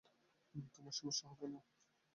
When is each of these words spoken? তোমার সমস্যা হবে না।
তোমার 0.75 0.93
সমস্যা 0.93 1.25
হবে 1.27 1.47
না। 1.47 1.59